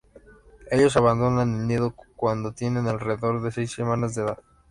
[0.71, 4.39] Ellos abandonan el nido cuando tienen alrededor de seis semanas de edad.